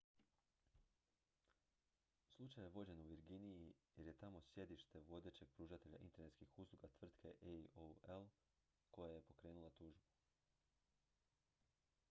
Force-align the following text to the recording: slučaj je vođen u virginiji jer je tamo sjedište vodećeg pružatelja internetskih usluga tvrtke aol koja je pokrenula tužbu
slučaj 2.35 2.63
je 2.63 2.69
vođen 2.69 3.01
u 3.01 3.03
virginiji 3.09 3.73
jer 3.95 4.07
je 4.07 4.13
tamo 4.23 4.41
sjedište 4.41 4.99
vodećeg 5.09 5.49
pružatelja 5.57 5.97
internetskih 5.97 6.57
usluga 6.59 6.87
tvrtke 6.87 7.33
aol 7.75 8.25
koja 8.91 9.11
je 9.13 9.21
pokrenula 9.21 9.69
tužbu 9.69 10.05